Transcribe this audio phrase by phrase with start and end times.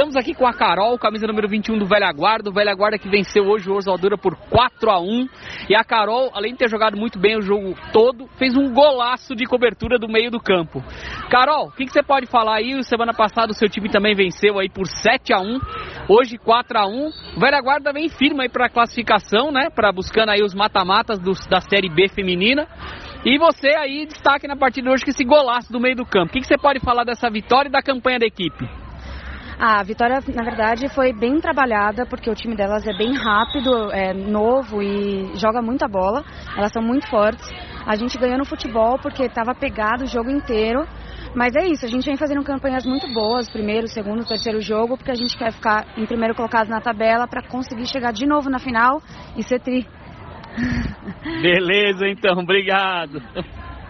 [0.00, 2.48] Estamos aqui com a Carol, camisa número 21 do Velha Guarda.
[2.48, 5.28] O Velha Guarda que venceu hoje o Oswaldura por 4 a 1
[5.68, 9.34] E a Carol, além de ter jogado muito bem o jogo todo, fez um golaço
[9.34, 10.82] de cobertura do meio do campo.
[11.28, 12.82] Carol, o que, que, você pode falar aí?
[12.82, 15.60] Semana passada o seu time também venceu aí por 7 a 1
[16.08, 19.68] Hoje 4 a 1 O Velha Guarda vem firme aí para a classificação, né?
[19.68, 22.66] Para buscando aí os mata-matas da Série B feminina.
[23.22, 26.30] E você aí destaque na partida de hoje que esse golaço do meio do campo.
[26.30, 28.79] O que, que você pode falar dessa vitória e da campanha da equipe?
[29.60, 34.14] A vitória, na verdade, foi bem trabalhada, porque o time delas é bem rápido, é
[34.14, 36.24] novo e joga muita bola.
[36.56, 37.46] Elas são muito fortes.
[37.86, 40.86] A gente ganhou no futebol porque estava pegado o jogo inteiro.
[41.34, 45.12] Mas é isso, a gente vem fazendo campanhas muito boas, primeiro, segundo, terceiro jogo, porque
[45.12, 48.58] a gente quer ficar em primeiro colocado na tabela para conseguir chegar de novo na
[48.58, 49.00] final
[49.36, 49.86] e ser tri.
[51.42, 53.22] Beleza, então, obrigado.